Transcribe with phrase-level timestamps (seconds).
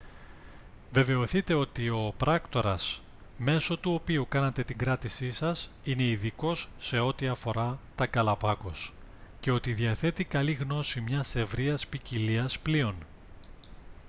[0.91, 3.01] βεβαιωθείτε ότι ο πράκτορας
[3.37, 8.93] μέσω του οποίου κάνατε την κράτησή σας είναι ειδικός σε ό,τι αφορά τα γκαλαπάγκος
[9.39, 12.95] και ότι διαθέτει καλή γνώση μιας ευρείας ποικιλίας πλοίων